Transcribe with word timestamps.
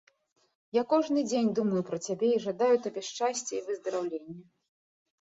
Я 0.77 0.83
кожны 0.93 1.19
дзень 1.27 1.51
думаю 1.59 1.81
пра 1.91 2.01
цябе 2.07 2.33
і 2.39 2.41
жадаю 2.49 2.73
табе 2.89 3.01
шчасця 3.13 3.51
і 3.55 3.65
выздараўлення. 3.71 4.35